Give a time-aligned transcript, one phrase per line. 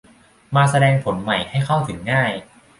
[0.55, 2.31] มาแสดงผลใหม่ให้เข้าถึงง่าย